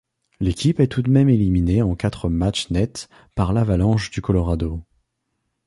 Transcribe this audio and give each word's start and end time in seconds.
L'équipe 0.39 0.79
est 0.79 0.87
tout 0.87 1.03
de 1.03 1.11
même 1.11 1.29
éliminée 1.29 1.83
en 1.83 1.93
quatre 1.95 2.27
matchs 2.27 2.71
nets 2.71 3.07
par 3.35 3.53
l'Avalanche 3.53 4.09
du 4.09 4.19
Colorado. 4.19 4.81